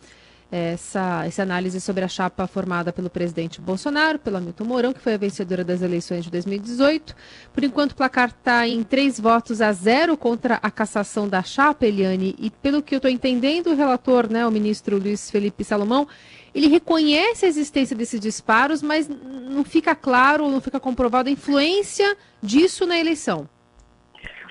essa, 0.52 1.26
essa 1.26 1.44
análise 1.44 1.82
sobre 1.82 2.04
a 2.04 2.08
chapa 2.08 2.48
formada 2.48 2.94
pelo 2.94 3.10
presidente 3.10 3.60
Bolsonaro, 3.60 4.20
pela 4.20 4.40
Milton 4.40 4.64
Mourão, 4.66 4.94
que 4.94 5.02
foi 5.02 5.16
a 5.16 5.18
vencedora 5.18 5.64
das 5.64 5.82
eleições 5.82 6.24
de 6.24 6.32
2018. 6.32 7.16
Por 7.54 7.64
enquanto, 7.64 7.92
o 7.92 7.96
placar 7.96 8.30
está 8.30 8.68
em 8.68 8.84
três 8.84 9.20
votos 9.20 9.62
a 9.62 9.72
zero 9.72 10.16
contra 10.16 10.60
a 10.62 10.72
cassação 10.72 11.28
da 11.28 11.44
chapa, 11.44 11.86
Eliane. 11.86 12.36
E 12.40 12.50
pelo 12.50 12.82
que 12.82 12.96
eu 12.96 12.98
estou 12.98 13.12
entendendo, 13.12 13.68
o 13.68 13.76
relator, 13.76 14.32
né, 14.32 14.46
o 14.46 14.52
ministro 14.52 14.98
Luiz 14.98 15.30
Felipe 15.30 15.64
Salomão, 15.64 16.08
ele 16.54 16.68
reconhece 16.68 17.46
a 17.46 17.50
existência 17.50 17.96
desses 17.96 18.20
disparos, 18.20 18.82
mas 18.82 19.10
não 19.10 19.64
fica 19.64 19.94
claro, 19.94 20.50
não 20.50 20.62
fica 20.62 20.80
comprovada 20.80 21.30
a 21.30 21.32
influência 21.32 22.16
disso 22.42 22.86
na 22.86 22.98
eleição. 22.98 23.50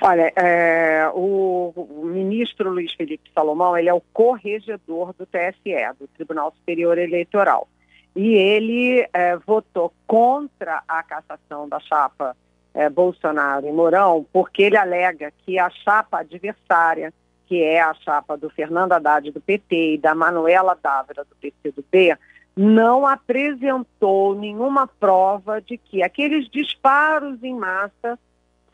Olha, 0.06 0.30
é, 0.36 1.10
o, 1.14 1.72
ministro 2.04 2.68
Luiz 2.68 2.92
Felipe 2.92 3.30
Salomão, 3.34 3.74
ele 3.74 3.88
é 3.88 3.94
o 3.94 4.02
corregedor 4.12 5.14
do 5.14 5.24
TSE, 5.24 5.98
do 5.98 6.06
Tribunal 6.08 6.52
Superior 6.58 6.98
Eleitoral. 6.98 7.66
E 8.14 8.34
ele 8.34 9.08
é, 9.14 9.34
votou 9.38 9.94
contra 10.06 10.82
a 10.86 11.02
cassação 11.02 11.66
da 11.66 11.80
chapa 11.80 12.36
é, 12.74 12.90
Bolsonaro 12.90 13.66
e 13.66 13.72
Mourão, 13.72 14.26
porque 14.30 14.64
ele 14.64 14.76
alega 14.76 15.32
que 15.38 15.58
a 15.58 15.70
chapa 15.70 16.18
adversária, 16.18 17.10
que 17.46 17.62
é 17.62 17.80
a 17.80 17.94
chapa 17.94 18.36
do 18.36 18.50
Fernando 18.50 18.92
Haddad 18.92 19.30
do 19.30 19.40
PT 19.40 19.94
e 19.94 19.98
da 19.98 20.14
Manuela 20.14 20.78
Dávila 20.82 21.24
do 21.24 21.34
PCdoB, 21.36 22.14
não 22.54 23.06
apresentou 23.06 24.34
nenhuma 24.34 24.86
prova 24.86 25.62
de 25.62 25.78
que 25.78 26.02
aqueles 26.02 26.46
disparos 26.50 27.42
em 27.42 27.54
massa 27.54 28.18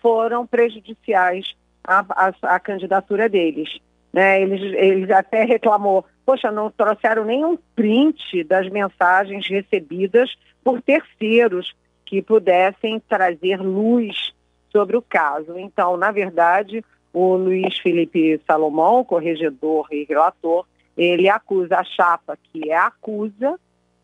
foram 0.01 0.47
prejudiciais 0.47 1.55
à, 1.85 2.05
à, 2.11 2.55
à 2.55 2.61
candidatura 2.61 3.29
deles. 3.29 3.79
Né? 4.13 4.43
Eles, 4.43 4.61
eles 4.77 5.11
até 5.11 5.45
reclamou, 5.45 6.05
poxa, 6.27 6.51
não 6.51 6.71
trouxeram 6.71 7.25
nenhum 7.25 7.57
print 7.75 8.45
das 8.45 8.69
mensagens 8.69 9.49
recebidas 9.49 10.35
por 10.65 10.83
terceiros 10.83 11.73
que 12.05 12.21
pudessem 12.21 13.01
trazer 13.09 13.61
luz 13.61 14.33
sobre 14.71 14.97
o 14.97 15.03
caso. 15.03 15.57
Então, 15.57 15.97
na 15.97 16.11
verdade, 16.11 16.85
o 17.13 17.37
Luiz 17.37 17.79
Felipe 17.79 18.41
Salomão, 18.47 19.05
corregedor 19.05 19.87
e 19.91 20.05
relator, 20.05 20.67
ele 20.97 21.29
acusa 21.29 21.79
a 21.79 21.85
chapa 21.85 22.37
que 22.43 22.71
é 22.71 22.77
acusa 22.77 23.59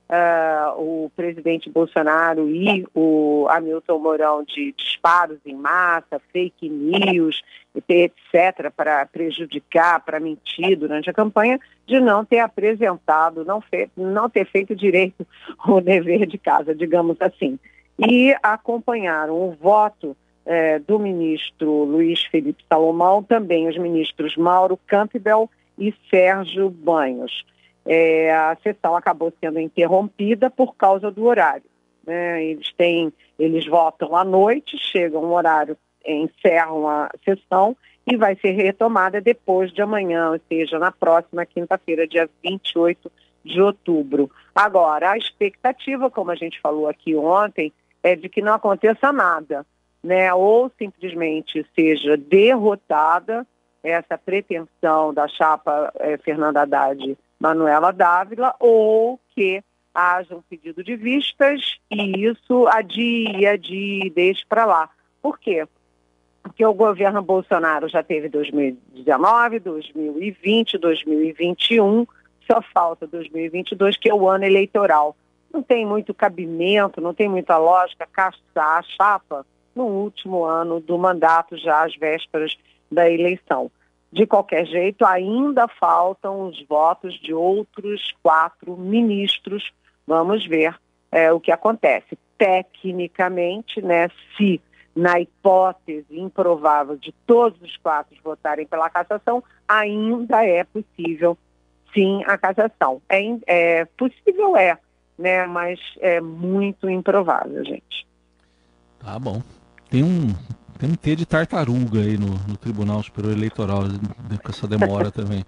uh, 0.09 0.81
o 0.81 1.11
presidente 1.15 1.71
Bolsonaro 1.71 2.49
e 2.49 2.87
o 2.95 3.47
Hamilton 3.51 3.99
Mourão 3.99 4.45
de 4.45 4.73
disparos 4.73 5.39
em 5.45 5.55
massa, 5.55 6.21
fake 6.33 6.69
news, 6.69 7.43
etc., 7.75 8.71
para 8.75 9.05
prejudicar, 9.07 10.01
para 10.01 10.21
mentir 10.21 10.77
durante 10.77 11.11
a 11.11 11.15
campanha, 11.15 11.59
de 11.87 12.01
não 12.01 12.25
ter 12.25 12.39
apresentado, 12.39 13.45
não, 13.45 13.61
fe 13.61 13.91
não 13.97 14.29
ter 14.29 14.47
feito 14.47 14.75
direito 14.75 15.27
o 15.67 15.81
dever 15.81 16.27
de 16.27 16.39
casa, 16.39 16.75
digamos 16.75 17.17
assim. 17.21 17.59
E 17.99 18.35
acompanharam 18.43 19.35
o 19.35 19.53
voto 19.53 20.17
eh, 20.45 20.79
do 20.81 20.99
ministro 20.99 21.85
Luiz 21.85 22.25
Felipe 22.25 22.63
Salomão, 22.69 23.23
também 23.23 23.69
os 23.69 23.79
ministros 23.79 24.37
Mauro 24.37 24.79
Campbell 24.87 25.49
e 25.79 25.95
Sérgio 26.11 26.69
Banhos 26.69 27.45
é, 27.87 28.35
a 28.35 28.57
sessão 28.63 28.97
acabou 28.97 29.33
sendo 29.41 29.61
interrompida 29.61 30.51
por 30.51 30.75
causa 30.75 31.11
do 31.11 31.25
horário. 31.25 31.65
Né? 32.05 32.45
Eles 32.45 32.73
têm, 32.73 33.13
eles 33.39 33.67
votam 33.67 34.17
à 34.17 34.25
noite, 34.25 34.77
chegam 34.79 35.25
um 35.25 35.33
horário, 35.33 35.77
encerram 36.05 36.89
a 36.89 37.11
sessão 37.25 37.77
e 38.07 38.17
vai 38.17 38.37
ser 38.37 38.53
retomada 38.53 39.21
depois 39.21 39.73
de 39.73 39.83
amanhã, 39.83 40.31
ou 40.31 40.41
seja, 40.49 40.79
na 40.79 40.93
próxima 40.93 41.45
quinta-feira, 41.45 42.07
dia 42.07 42.29
28 42.43 43.11
de 43.45 43.61
outubro. 43.61 44.31
Agora, 44.55 45.13
a 45.13 45.19
expectativa, 45.19 46.11
como 46.11 46.31
a 46.31 46.37
gente 46.37 46.61
falou 46.61 46.89
aqui 46.89 47.15
ontem, 47.15 47.73
é 48.03 48.15
de 48.15 48.29
que 48.29 48.43
não 48.43 48.55
aconteça 48.55 49.13
nada, 49.13 49.67
né? 50.03 50.33
Ou 50.33 50.71
simplesmente 50.79 51.67
seja 51.75 52.17
derrotada 52.17 53.47
essa 53.83 54.19
pretensão 54.19 55.13
da 55.13 55.29
chapa 55.29 55.93
é, 55.99 56.17
Fernanda 56.19 56.63
Haddad 56.63 57.17
Manuela 57.39 57.93
Dávila, 57.93 58.55
ou 58.59 59.21
que 59.35 59.63
haja 59.95 60.37
um 60.37 60.43
pedido 60.43 60.85
de 60.85 60.95
vistas 60.95 61.79
e 61.91 62.27
isso 62.27 62.67
adia, 62.69 63.53
adia, 63.53 64.11
deixe 64.11 64.45
para 64.47 64.67
lá. 64.67 64.91
Por 65.23 65.39
quê? 65.39 65.67
Porque 66.43 66.65
o 66.65 66.75
governo 66.75 67.23
Bolsonaro 67.23 67.89
já 67.89 68.03
teve 68.03 68.29
2019, 68.29 69.59
2020, 69.59 70.79
2021, 70.79 72.07
só 72.47 72.63
falta 72.63 73.07
2022, 73.07 73.97
que 73.97 74.09
é 74.09 74.15
o 74.15 74.29
ano 74.29 74.45
eleitoral. 74.45 75.17
Não 75.53 75.63
tem 75.63 75.87
muito 75.87 76.15
cabimento, 76.15 77.01
não 77.01 77.15
tem 77.15 77.29
muita 77.29 77.57
lógica 77.57 78.07
caçar 78.13 78.79
a 78.79 78.83
chapa 78.83 79.47
no 79.75 79.85
último 79.85 80.45
ano 80.45 80.81
do 80.81 80.97
mandato, 80.97 81.57
já 81.57 81.85
às 81.85 81.97
vésperas 81.97 82.57
da 82.91 83.11
eleição. 83.11 83.71
De 84.13 84.27
qualquer 84.27 84.67
jeito, 84.67 85.05
ainda 85.05 85.69
faltam 85.69 86.49
os 86.49 86.65
votos 86.67 87.15
de 87.21 87.35
outros 87.35 88.15
quatro 88.23 88.77
ministros. 88.77 89.73
Vamos 90.07 90.47
ver 90.47 90.75
é, 91.11 91.33
o 91.33 91.41
que 91.41 91.51
acontece. 91.51 92.17
Tecnicamente, 92.39 93.83
né, 93.83 94.09
se 94.37 94.61
na 94.95 95.21
hipótese 95.21 96.07
improvável 96.19 96.97
de 96.97 97.13
todos 97.27 97.61
os 97.61 97.77
quatro 97.77 98.17
votarem 98.25 98.67
pela 98.67 98.89
cassação, 98.89 99.45
ainda 99.69 100.43
é 100.45 100.65
possível, 100.65 101.37
sim, 101.93 102.23
a 102.27 102.39
cassação. 102.39 103.03
É, 103.09 103.21
é 103.47 103.85
possível, 103.85 104.57
é, 104.57 104.79
né, 105.19 105.47
mas 105.47 105.79
é 106.01 106.21
muito 106.21 106.89
improvável, 106.89 107.63
gente. 107.65 108.07
Tá 108.99 109.19
bom. 109.19 109.43
Tem 109.91 110.03
um 110.03 110.35
tem 110.79 110.91
um 110.91 110.95
T 110.95 111.17
de 111.17 111.27
tartaruga 111.27 112.01
aí 112.01 112.17
no, 112.17 112.29
no 112.49 112.57
Tribunal 112.57 113.03
Superior 113.03 113.33
Eleitoral, 113.33 113.83
com 114.43 114.51
essa 114.51 114.67
demora 114.67 115.11
também. 115.13 115.45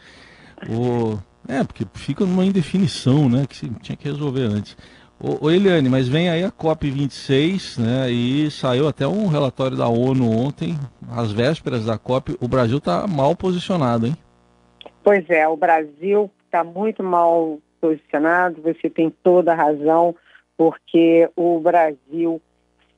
O, 0.69 1.19
é, 1.49 1.63
porque 1.63 1.85
fica 1.95 2.25
numa 2.25 2.45
indefinição, 2.45 3.29
né, 3.29 3.45
que 3.49 3.69
tinha 3.81 3.97
que 3.97 4.09
resolver 4.09 4.43
antes. 4.43 4.77
Ô, 5.21 5.47
ô 5.47 5.51
Eliane, 5.51 5.89
mas 5.89 6.09
vem 6.09 6.29
aí 6.29 6.45
a 6.45 6.51
COP26, 6.51 7.81
né, 7.81 8.11
e 8.11 8.51
saiu 8.51 8.87
até 8.89 9.07
um 9.07 9.27
relatório 9.29 9.77
da 9.77 9.89
ONU 9.89 10.31
ontem, 10.31 10.79
às 11.11 11.33
vésperas 11.33 11.87
da 11.87 11.99
COP, 11.99 12.37
o 12.41 12.49
Brasil 12.49 12.79
está 12.79 13.07
mal 13.07 13.35
posicionado, 13.35 14.07
hein? 14.07 14.17
Pois 15.03 15.29
é, 15.31 15.47
o 15.49 15.57
Brasil 15.57 16.31
está 16.45 16.63
muito 16.63 17.03
mal 17.03 17.59
posicionado, 17.81 18.61
você 18.63 18.91
tem 18.91 19.11
toda 19.23 19.53
a 19.53 19.57
razão, 19.57 20.15
porque 20.57 21.31
o 21.37 21.61
Brasil 21.61 22.41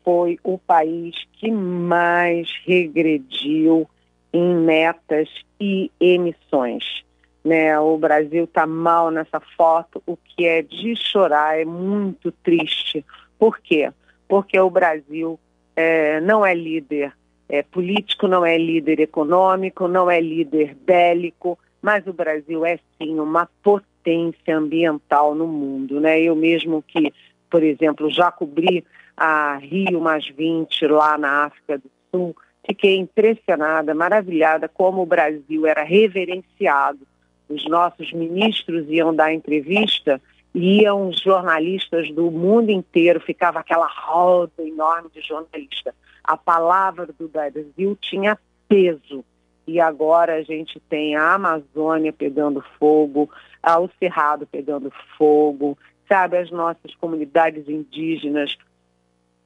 foi 0.04 0.38
o 0.42 0.58
país 0.58 1.14
que 1.32 1.50
mais 1.50 2.48
regrediu 2.66 3.88
em 4.32 4.54
metas 4.54 5.28
e 5.60 5.90
emissões. 6.00 7.04
Né? 7.44 7.78
O 7.78 7.96
Brasil 7.96 8.44
está 8.44 8.66
mal 8.66 9.10
nessa 9.10 9.40
foto, 9.56 10.02
o 10.06 10.16
que 10.16 10.46
é 10.46 10.62
de 10.62 10.94
chorar, 10.96 11.58
é 11.58 11.64
muito 11.64 12.30
triste. 12.30 13.04
Por 13.38 13.58
quê? 13.58 13.90
Porque 14.28 14.58
o 14.58 14.70
Brasil 14.70 15.38
é, 15.74 16.20
não 16.20 16.44
é 16.44 16.54
líder 16.54 17.12
é, 17.48 17.62
político, 17.62 18.28
não 18.28 18.44
é 18.44 18.56
líder 18.56 19.00
econômico, 19.00 19.88
não 19.88 20.10
é 20.10 20.20
líder 20.20 20.76
bélico, 20.76 21.58
mas 21.82 22.06
o 22.06 22.12
Brasil 22.12 22.64
é 22.64 22.78
sim 22.98 23.18
uma 23.18 23.48
potência 23.62 24.56
ambiental 24.56 25.34
no 25.34 25.46
mundo. 25.46 25.98
Né? 25.98 26.20
Eu 26.20 26.36
mesmo 26.36 26.84
que, 26.86 27.12
por 27.50 27.62
exemplo, 27.62 28.10
já 28.10 28.30
cobri 28.30 28.84
a 29.20 29.58
Rio 29.58 30.00
Mais 30.00 30.26
20 30.26 30.86
lá 30.86 31.18
na 31.18 31.44
África 31.44 31.76
do 31.76 31.90
Sul, 32.10 32.34
fiquei 32.66 32.96
impressionada, 32.96 33.94
maravilhada 33.94 34.66
como 34.66 35.02
o 35.02 35.06
Brasil 35.06 35.66
era 35.66 35.82
reverenciado. 35.82 37.06
Os 37.46 37.68
nossos 37.68 38.10
ministros 38.14 38.88
iam 38.88 39.14
dar 39.14 39.34
entrevista, 39.34 40.18
iam 40.54 41.12
jornalistas 41.12 42.10
do 42.12 42.30
mundo 42.30 42.70
inteiro, 42.70 43.20
ficava 43.20 43.60
aquela 43.60 43.86
roda 43.86 44.62
enorme 44.66 45.10
de 45.14 45.20
jornalista. 45.20 45.94
A 46.24 46.38
palavra 46.38 47.06
do 47.06 47.28
Brasil 47.28 47.98
tinha 48.00 48.38
peso 48.66 49.22
e 49.66 49.78
agora 49.78 50.36
a 50.36 50.42
gente 50.42 50.80
tem 50.88 51.14
a 51.14 51.34
Amazônia 51.34 52.10
pegando 52.10 52.64
fogo, 52.78 53.28
o 53.62 53.88
Cerrado 53.98 54.46
pegando 54.46 54.90
fogo, 55.18 55.76
sabe, 56.08 56.38
as 56.38 56.50
nossas 56.50 56.94
comunidades 56.94 57.68
indígenas 57.68 58.56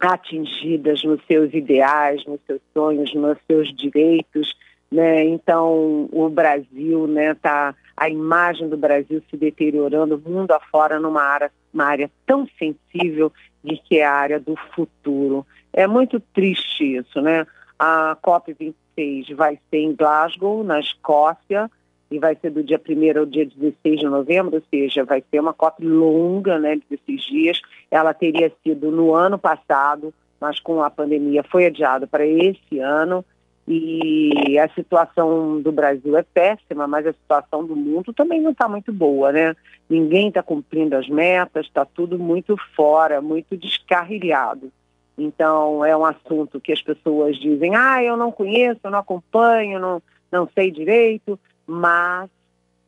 atingidas 0.04 1.02
nos 1.02 1.20
seus 1.26 1.52
ideais, 1.54 2.24
nos 2.26 2.40
seus 2.46 2.60
sonhos, 2.72 3.14
nos 3.14 3.38
seus 3.46 3.74
direitos, 3.74 4.54
né? 4.90 5.24
Então 5.24 6.08
o 6.12 6.28
Brasil, 6.28 7.06
né, 7.06 7.34
tá 7.34 7.74
a 7.96 8.08
imagem 8.08 8.68
do 8.68 8.76
Brasil 8.76 9.22
se 9.30 9.36
deteriorando 9.36 10.22
mundo 10.24 10.52
afora 10.52 10.98
numa 10.98 11.22
área, 11.22 11.50
uma 11.72 11.84
área 11.84 12.10
tão 12.26 12.46
sensível 12.58 13.32
de 13.62 13.76
que 13.76 13.98
é 13.98 14.04
a 14.04 14.12
área 14.12 14.40
do 14.40 14.54
futuro. 14.74 15.46
É 15.72 15.86
muito 15.86 16.20
triste 16.20 16.96
isso, 16.96 17.20
né? 17.20 17.46
A 17.78 18.16
COP26 18.22 19.34
vai 19.34 19.58
ser 19.70 19.78
em 19.78 19.94
Glasgow, 19.94 20.62
na 20.62 20.78
Escócia, 20.80 21.70
e 22.10 22.18
vai 22.18 22.36
ser 22.36 22.50
do 22.50 22.62
dia 22.62 22.80
1 22.80 23.18
ao 23.18 23.26
dia 23.26 23.46
16 23.46 24.00
de 24.00 24.06
novembro, 24.06 24.56
ou 24.56 24.62
seja, 24.70 25.04
vai 25.04 25.22
ser 25.30 25.40
uma 25.40 25.52
COP 25.52 25.84
longa, 25.84 26.58
né, 26.58 26.78
desses 26.88 27.26
dias. 27.26 27.60
Ela 27.94 28.12
teria 28.12 28.50
sido 28.64 28.90
no 28.90 29.14
ano 29.14 29.38
passado, 29.38 30.12
mas 30.40 30.58
com 30.58 30.82
a 30.82 30.90
pandemia 30.90 31.44
foi 31.44 31.66
adiada 31.66 32.08
para 32.08 32.26
esse 32.26 32.80
ano. 32.80 33.24
E 33.68 34.58
a 34.58 34.68
situação 34.70 35.62
do 35.62 35.70
Brasil 35.70 36.16
é 36.16 36.24
péssima, 36.24 36.88
mas 36.88 37.06
a 37.06 37.12
situação 37.12 37.64
do 37.64 37.76
mundo 37.76 38.12
também 38.12 38.40
não 38.40 38.50
está 38.50 38.68
muito 38.68 38.92
boa, 38.92 39.30
né? 39.30 39.54
Ninguém 39.88 40.26
está 40.26 40.42
cumprindo 40.42 40.96
as 40.96 41.08
metas, 41.08 41.66
está 41.66 41.84
tudo 41.84 42.18
muito 42.18 42.56
fora, 42.74 43.22
muito 43.22 43.56
descarrilhado. 43.56 44.72
Então, 45.16 45.84
é 45.84 45.96
um 45.96 46.04
assunto 46.04 46.60
que 46.60 46.72
as 46.72 46.82
pessoas 46.82 47.36
dizem, 47.36 47.76
ah, 47.76 48.02
eu 48.02 48.16
não 48.16 48.32
conheço, 48.32 48.80
eu 48.82 48.90
não 48.90 48.98
acompanho, 48.98 49.78
não, 49.78 50.02
não 50.32 50.48
sei 50.52 50.72
direito, 50.72 51.38
mas 51.64 52.28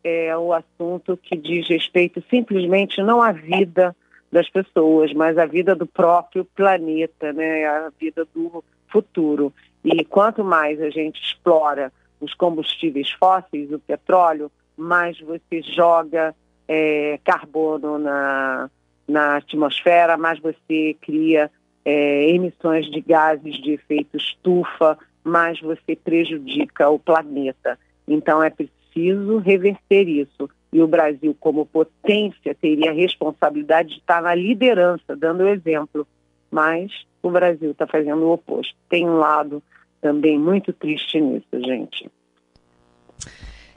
é 0.03 0.37
o 0.37 0.53
assunto 0.53 1.17
que 1.17 1.37
diz 1.37 1.69
respeito 1.69 2.21
simplesmente 2.29 3.01
não 3.01 3.23
à 3.23 3.31
vida 3.31 3.95
das 4.31 4.49
pessoas, 4.49 5.13
mas 5.13 5.39
à 5.39 5.47
vida 5.47 5.75
do 5.75 5.87
próprio 5.87 6.45
planeta, 6.45 7.33
né? 7.33 7.65
a 7.67 7.91
vida 7.99 8.27
do 8.35 8.63
futuro. 8.89 9.53
E 9.85 10.05
quanto 10.05 10.45
mais 10.45 10.81
a 10.81 10.91
gente 10.91 11.23
explora 11.23 11.93
os 12.21 12.35
combustíveis 12.35 13.11
fósseis, 13.13 13.71
o 13.71 13.79
petróleo, 13.79 14.51
mais 14.77 15.19
você 15.21 15.63
joga 15.63 16.35
é, 16.69 17.19
carbono 17.25 17.99
na, 17.99 18.71
na 19.07 19.37
atmosfera, 19.37 20.17
mais 20.17 20.39
você 20.41 20.97
cria 21.01 21.51
é, 21.85 22.31
emissões 22.31 22.91
de 22.91 23.01
gases 23.01 23.55
de 23.63 23.73
efeito 23.73 24.17
estufa, 24.17 24.99
mais 25.23 25.61
você 25.61 25.95
prejudica 25.95 26.89
o 26.89 26.99
planeta. 26.99 27.79
Então 28.09 28.43
é 28.43 28.51
preciso 28.51 29.39
reverter 29.39 30.09
isso. 30.09 30.49
E 30.73 30.83
o 30.83 30.89
Brasil, 30.89 31.35
como 31.39 31.65
potência, 31.65 32.55
teria 32.55 32.91
a 32.91 32.95
responsabilidade 32.95 33.91
de 33.91 33.99
estar 33.99 34.21
na 34.21 34.35
liderança, 34.35 35.17
dando 35.17 35.45
o 35.45 35.49
exemplo. 35.49 36.07
Mas 36.51 36.91
o 37.23 37.31
Brasil 37.31 37.71
está 37.71 37.87
fazendo 37.87 38.23
o 38.23 38.33
oposto. 38.33 38.75
Tem 38.89 39.07
um 39.07 39.19
lado 39.19 39.63
também 40.01 40.39
muito 40.39 40.73
triste 40.73 41.21
nisso, 41.21 41.47
gente. 41.53 42.11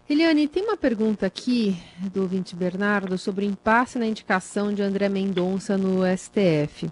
Eliane, 0.10 0.48
tem 0.48 0.64
uma 0.64 0.76
pergunta 0.76 1.28
aqui 1.28 1.76
do 2.12 2.24
ouvinte 2.24 2.56
Bernardo 2.56 3.16
sobre 3.16 3.46
o 3.46 3.48
impasse 3.48 4.00
na 4.00 4.08
indicação 4.08 4.74
de 4.74 4.82
André 4.82 5.08
Mendonça 5.08 5.78
no 5.78 6.02
STF. 6.18 6.90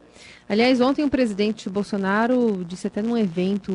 Aliás, 0.47 0.79
ontem 0.79 1.03
o 1.03 1.09
presidente 1.09 1.67
Bolsonaro 1.67 2.63
disse 2.63 2.85
até 2.85 3.01
num 3.01 3.17
evento 3.17 3.73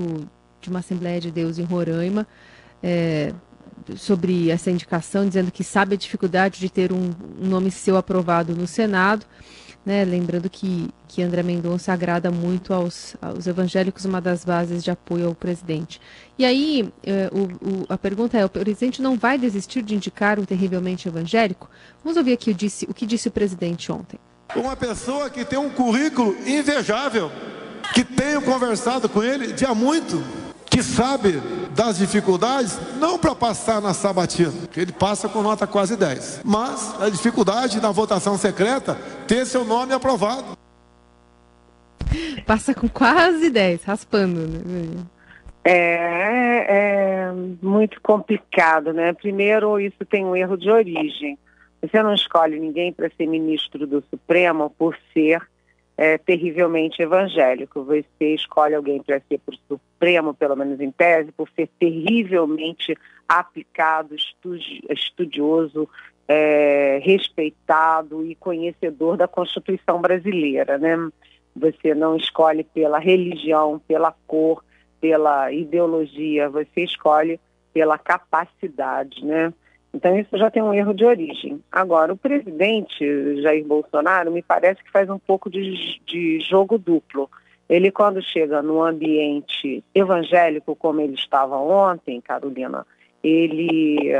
de 0.61 0.71
uma 0.71 0.79
Assembleia 0.79 1.21
de 1.21 1.33
Deus 1.33 1.59
em 1.59 1.64
Roraima 1.64 2.25
é, 2.81 3.33
sobre 3.97 4.51
essa 4.51 4.71
indicação, 4.71 5.27
dizendo 5.27 5.51
que 5.51 5.65
sabe 5.65 5.95
a 5.95 5.99
dificuldade 5.99 6.59
de 6.61 6.71
ter 6.71 6.93
um, 6.93 7.11
um 7.41 7.49
nome 7.49 7.71
seu 7.71 7.97
aprovado 7.97 8.55
no 8.55 8.67
Senado. 8.67 9.27
Né? 9.85 10.05
Lembrando 10.05 10.49
que, 10.49 10.89
que 11.09 11.23
André 11.23 11.43
Mendonça 11.43 11.93
agrada 11.93 12.31
muito 12.31 12.73
aos, 12.73 13.17
aos 13.21 13.47
evangélicos, 13.47 14.05
uma 14.05 14.21
das 14.21 14.45
bases 14.45 14.85
de 14.85 14.91
apoio 14.91 15.27
ao 15.27 15.35
presidente. 15.35 16.01
E 16.39 16.45
aí, 16.45 16.93
eh, 17.03 17.29
o, 17.33 17.41
o, 17.41 17.87
a 17.89 17.99
pergunta 17.99 18.39
é: 18.39 18.45
o 18.45 18.49
presidente 18.49 19.03
não 19.03 19.17
vai 19.17 19.37
desistir 19.37 19.83
de 19.83 19.97
indicar 19.97 20.39
um 20.39 20.45
terrivelmente 20.45 21.09
evangélico? 21.09 21.69
Vamos 22.04 22.17
ouvir 22.17 22.35
aqui 22.35 22.52
o, 22.52 22.54
disse, 22.54 22.85
o 22.89 22.95
que 22.95 23.04
disse 23.04 23.26
o 23.26 23.33
presidente 23.33 23.91
ontem. 23.91 24.21
Uma 24.54 24.76
pessoa 24.76 25.28
que 25.28 25.45
tem 25.45 25.59
um 25.59 25.71
currículo 25.71 26.37
invejável, 26.47 27.33
que 27.93 28.04
tenho 28.04 28.41
conversado 28.43 29.09
com 29.09 29.23
ele 29.23 29.52
de 29.52 29.65
há 29.65 29.75
muito 29.75 30.23
que 30.73 30.82
sabe 30.82 31.35
das 31.76 31.99
dificuldades, 31.99 32.80
não 32.99 33.19
para 33.19 33.35
passar 33.35 33.80
na 33.82 33.93
sabatina, 33.93 34.67
que 34.73 34.80
ele 34.80 34.93
passa 34.93 35.28
com 35.28 35.43
nota 35.43 35.67
quase 35.67 35.97
10, 35.97 36.41
mas 36.45 36.99
a 36.99 37.11
dificuldade 37.11 37.78
na 37.78 37.91
votação 37.91 38.39
secreta 38.39 38.95
ter 39.28 39.45
seu 39.45 39.67
nome 39.67 39.93
aprovado. 39.93 40.56
Passa 42.47 42.75
com 42.75 42.89
quase 42.89 43.50
10, 43.50 43.85
raspando, 43.85 44.41
né? 44.41 45.04
É, 45.63 46.67
é 47.28 47.32
muito 47.63 48.00
complicado, 48.00 48.95
né? 48.95 49.13
Primeiro, 49.13 49.78
isso 49.78 50.04
tem 50.08 50.25
um 50.25 50.35
erro 50.35 50.56
de 50.56 50.71
origem. 50.71 51.39
Você 51.82 52.02
não 52.02 52.15
escolhe 52.15 52.58
ninguém 52.58 52.93
para 52.93 53.11
ser 53.11 53.26
ministro 53.26 53.87
do 53.87 54.02
Supremo 54.11 54.71
por 54.71 54.97
ser 55.13 55.43
é, 56.02 56.19
terrivelmente 56.19 57.00
evangélico. 57.00 57.84
Você 57.84 58.34
escolhe 58.34 58.75
alguém 58.75 59.00
para 59.00 59.21
ser 59.21 59.41
o 59.47 59.54
Supremo, 59.69 60.34
pelo 60.34 60.56
menos 60.56 60.80
em 60.80 60.91
tese, 60.91 61.30
por 61.30 61.49
ser 61.50 61.69
terrivelmente 61.78 62.99
aplicado, 63.28 64.12
estudioso, 64.91 65.88
é, 66.26 66.99
respeitado 67.04 68.26
e 68.26 68.34
conhecedor 68.34 69.17
da 69.17 69.28
Constituição 69.28 70.00
brasileira. 70.00 70.76
Né? 70.76 70.97
Você 71.54 71.95
não 71.95 72.17
escolhe 72.17 72.65
pela 72.65 72.99
religião, 72.99 73.80
pela 73.86 74.12
cor, 74.26 74.65
pela 75.00 75.52
ideologia, 75.52 76.50
você 76.50 76.82
escolhe 76.82 77.38
pela 77.73 77.97
capacidade, 77.97 79.25
né? 79.25 79.54
Então, 79.95 80.19
isso 80.19 80.37
já 80.39 80.50
tem 80.50 80.63
um 80.63 80.73
erro 80.73 80.95
de 80.95 81.05
origem. 81.05 81.63
Agora, 81.71 82.13
o 82.13 82.17
presidente 82.17 83.43
Jair 83.43 83.65
Bolsonaro 83.65 84.33
me 84.33 84.43
parece 84.43 84.83
que 84.83 84.91
faz 84.91 85.09
um 85.11 85.19
pouco 85.19 85.50
de, 85.50 86.00
de 86.07 86.41
jogo 86.41 86.78
duplo. 86.78 87.31
Ele, 87.69 87.91
quando 87.91 88.23
chega 88.23 88.63
num 88.63 88.83
ambiente 88.83 89.85
evangélico, 89.95 90.75
como 90.75 91.00
ele 91.00 91.15
estava 91.15 91.57
ontem, 91.57 92.21
Carolina, 92.21 92.87
ele, 93.23 94.11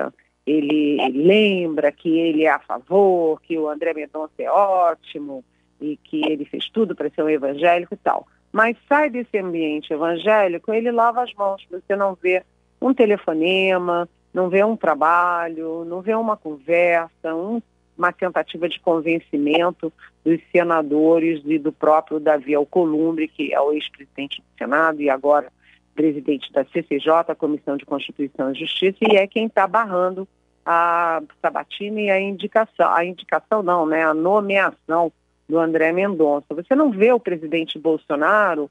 ele 0.47 0.97
lembra 1.11 1.91
que 1.91 2.19
ele 2.19 2.45
é 2.45 2.51
a 2.51 2.59
favor, 2.59 3.41
que 3.43 3.59
o 3.59 3.69
André 3.69 3.95
Mendonça 3.95 4.33
é 4.39 4.51
ótimo 4.51 5.45
e 5.81 5.97
que 5.97 6.23
ele 6.27 6.45
fez 6.45 6.69
tudo 6.69 6.95
para 6.95 7.11
ser 7.11 7.23
um 7.23 7.31
evangélico 7.31 7.95
e 7.95 7.99
tal. 7.99 8.27
Mas 8.53 8.77
sai 8.87 9.09
desse 9.09 9.39
ambiente 9.39 9.93
evangélico, 9.93 10.73
ele 10.73 10.91
lava 10.91 11.23
as 11.23 11.33
mãos. 11.35 11.67
Você 11.71 11.97
não 11.97 12.15
vê 12.15 12.43
um 12.81 12.93
telefonema, 12.93 14.09
não 14.33 14.49
vê 14.49 14.65
um 14.65 14.77
trabalho, 14.77 15.85
não 15.85 16.01
vê 16.01 16.15
uma 16.15 16.37
conversa, 16.37 17.35
um, 17.35 17.61
uma 17.97 18.13
tentativa 18.13 18.69
de 18.69 18.81
convencimento 18.81 19.93
dos 20.25 20.41
senadores 20.51 21.43
e 21.45 21.59
do 21.59 21.73
próprio 21.73 22.19
Davi 22.19 22.55
Alcolumbre, 22.55 23.29
que 23.29 23.53
é 23.53 23.61
o 23.61 23.73
ex-presidente 23.73 24.41
do 24.41 24.59
Senado 24.59 25.01
e 25.01 25.11
agora 25.11 25.53
presidente 25.95 26.51
da 26.53 26.65
CCJ, 26.65 27.35
Comissão 27.37 27.77
de 27.77 27.85
Constituição 27.85 28.51
e 28.51 28.59
Justiça, 28.59 28.99
e 29.03 29.17
é 29.17 29.27
quem 29.27 29.47
está 29.47 29.67
barrando 29.67 30.27
a 30.65 31.23
Sabatina 31.41 32.01
e 32.01 32.11
a 32.11 32.21
indicação, 32.21 32.91
a 32.95 33.05
indicação 33.05 33.63
não, 33.63 33.85
né, 33.85 34.05
a 34.05 34.15
nomeação 34.15 35.13
do 35.49 35.59
André 35.59 35.93
Mendonça. 35.93 36.47
Você 36.55 36.75
não 36.75 36.91
vê 36.91 37.13
o 37.13 37.21
presidente 37.21 37.79
Bolsonaro 37.79 38.71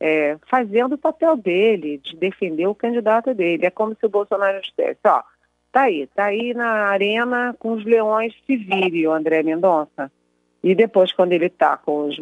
é, 0.00 0.38
fazendo 0.48 0.94
o 0.94 0.98
papel 0.98 1.36
dele, 1.36 1.98
de 1.98 2.16
defender 2.16 2.66
o 2.66 2.74
candidato 2.74 3.34
dele. 3.34 3.66
É 3.66 3.70
como 3.70 3.94
se 3.94 4.06
o 4.06 4.08
Bolsonaro 4.08 4.60
dissesse, 4.62 5.00
ó, 5.04 5.22
tá 5.70 5.82
aí, 5.82 6.06
tá 6.14 6.24
aí 6.24 6.54
na 6.54 6.88
arena 6.88 7.54
com 7.58 7.72
os 7.72 7.84
leões 7.84 8.34
se 8.46 8.56
vire 8.56 9.06
o 9.06 9.12
André 9.12 9.42
Mendonça. 9.42 10.10
E 10.64 10.74
depois, 10.74 11.12
quando 11.12 11.32
ele 11.32 11.46
está 11.46 11.76
com 11.76 12.08
os, 12.08 12.18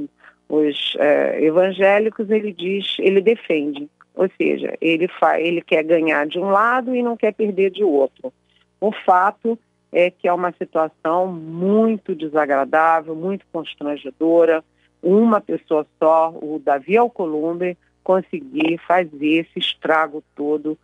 os 0.48 0.96
é, 0.98 1.42
evangélicos, 1.42 2.28
ele 2.30 2.52
diz, 2.52 2.96
ele 2.98 3.20
defende. 3.20 3.88
Ou 4.14 4.28
seja, 4.36 4.76
ele, 4.80 5.06
faz, 5.06 5.44
ele 5.44 5.62
quer 5.62 5.84
ganhar 5.84 6.26
de 6.26 6.38
um 6.38 6.50
lado 6.50 6.94
e 6.94 7.02
não 7.02 7.16
quer 7.16 7.32
perder 7.32 7.70
de 7.70 7.84
outro. 7.84 8.32
O 8.80 8.92
fato 8.92 9.56
é 9.92 10.10
que 10.10 10.28
é 10.28 10.32
uma 10.32 10.52
situação 10.52 11.28
muito 11.28 12.14
desagradável, 12.14 13.14
muito 13.14 13.46
constrangedora, 13.52 14.62
uma 15.02 15.40
pessoa 15.40 15.86
só, 15.98 16.30
o 16.30 16.60
Davi 16.64 16.96
Alcolumbre, 16.96 17.76
conseguir 18.02 18.78
fazer 18.86 19.46
esse 19.46 19.58
estrago 19.58 20.22
todo, 20.34 20.78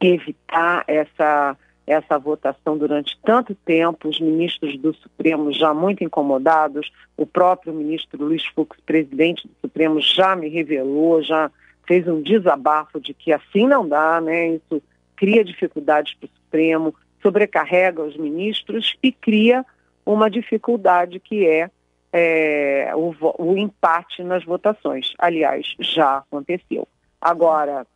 evitar 0.00 0.84
essa, 0.88 1.56
essa 1.86 2.18
votação 2.18 2.78
durante 2.78 3.18
tanto 3.22 3.54
tempo, 3.54 4.08
os 4.08 4.20
ministros 4.20 4.78
do 4.78 4.94
Supremo 4.94 5.52
já 5.52 5.74
muito 5.74 6.02
incomodados, 6.02 6.90
o 7.16 7.26
próprio 7.26 7.72
ministro 7.72 8.24
Luiz 8.24 8.44
Fux, 8.46 8.78
presidente 8.84 9.46
do 9.46 9.54
Supremo, 9.60 10.00
já 10.00 10.34
me 10.34 10.48
revelou, 10.48 11.22
já 11.22 11.50
fez 11.86 12.06
um 12.08 12.22
desabafo 12.22 13.00
de 13.00 13.12
que 13.12 13.32
assim 13.32 13.66
não 13.66 13.86
dá, 13.86 14.20
né? 14.20 14.54
Isso 14.54 14.82
cria 15.16 15.44
dificuldades 15.44 16.14
para 16.14 16.26
o 16.26 16.30
Supremo, 16.30 16.94
sobrecarrega 17.20 18.02
os 18.02 18.16
ministros 18.16 18.96
e 19.02 19.12
cria 19.12 19.64
uma 20.04 20.28
dificuldade 20.28 21.20
que 21.20 21.46
é, 21.46 21.70
é 22.12 22.92
o, 22.94 23.14
o 23.38 23.56
empate 23.56 24.22
nas 24.22 24.44
votações. 24.44 25.14
Aliás, 25.18 25.74
já 25.78 26.18
aconteceu. 26.18 26.86
Agora, 27.20 27.86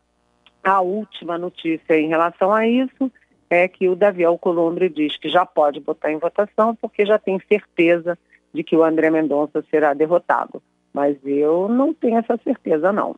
a 0.63 0.81
última 0.81 1.37
notícia 1.37 1.99
em 1.99 2.07
relação 2.07 2.51
a 2.51 2.67
isso 2.67 3.11
é 3.49 3.67
que 3.67 3.87
o 3.87 3.95
Davi 3.95 4.25
Alcolumbre 4.25 4.89
diz 4.89 5.17
que 5.17 5.29
já 5.29 5.45
pode 5.45 5.79
botar 5.79 6.11
em 6.11 6.17
votação 6.17 6.75
porque 6.75 7.05
já 7.05 7.17
tem 7.17 7.39
certeza 7.47 8.17
de 8.53 8.63
que 8.63 8.75
o 8.75 8.83
André 8.83 9.09
Mendonça 9.09 9.63
será 9.69 9.93
derrotado. 9.93 10.61
Mas 10.93 11.15
eu 11.23 11.69
não 11.69 11.93
tenho 11.93 12.17
essa 12.17 12.37
certeza, 12.43 12.91
não. 12.91 13.15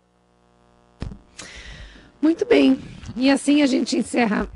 Muito 2.22 2.46
bem. 2.46 2.78
E 3.16 3.32
assim 3.32 3.62
a 3.62 3.66
gente 3.66 3.98
encerra. 3.98 4.48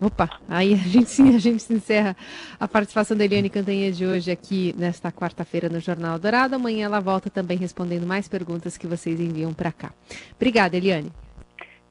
Opa, 0.00 0.28
aí 0.48 0.74
a 0.74 0.76
gente 0.76 1.08
sim, 1.10 1.34
a 1.34 1.38
gente 1.38 1.72
encerra 1.72 2.16
a 2.58 2.66
participação 2.66 3.16
da 3.16 3.24
Eliane 3.24 3.48
Cantanha 3.48 3.92
de 3.92 4.04
hoje 4.04 4.30
aqui 4.30 4.74
nesta 4.76 5.12
quarta-feira 5.12 5.68
no 5.68 5.78
Jornal 5.80 6.18
Dourado. 6.18 6.56
Amanhã 6.56 6.86
ela 6.86 7.00
volta 7.00 7.30
também 7.30 7.56
respondendo 7.56 8.06
mais 8.06 8.28
perguntas 8.28 8.76
que 8.76 8.86
vocês 8.86 9.20
enviam 9.20 9.54
para 9.54 9.70
cá. 9.70 9.92
Obrigada, 10.36 10.76
Eliane. 10.76 11.12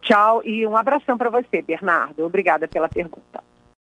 Tchau 0.02 0.41
e 0.45 0.65
um 0.65 0.76
abração 0.76 1.17
para 1.17 1.30
você, 1.30 1.62
Bernardo. 1.62 2.26
Obrigada 2.26 2.67
pela 2.67 2.88
pergunta. 2.88 3.43